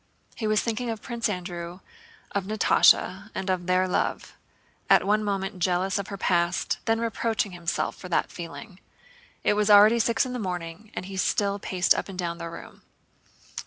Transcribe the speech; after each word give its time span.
He 0.35 0.47
was 0.47 0.61
thinking 0.63 0.89
of 0.89 1.03
Prince 1.03 1.29
Andrew, 1.29 1.79
of 2.31 2.45
Natásha, 2.45 3.29
and 3.35 3.51
of 3.51 3.67
their 3.67 3.87
love, 3.87 4.33
at 4.89 5.05
one 5.05 5.23
moment 5.23 5.59
jealous 5.59 5.99
of 5.99 6.07
her 6.07 6.17
past, 6.17 6.79
then 6.85 6.99
reproaching 6.99 7.51
himself 7.51 7.97
for 7.97 8.09
that 8.09 8.31
feeling. 8.31 8.79
It 9.43 9.53
was 9.53 9.69
already 9.69 9.99
six 9.99 10.25
in 10.25 10.33
the 10.33 10.39
morning 10.39 10.89
and 10.95 11.05
he 11.05 11.17
still 11.17 11.59
paced 11.59 11.93
up 11.93 12.09
and 12.09 12.17
down 12.17 12.39
the 12.39 12.49
room. 12.49 12.81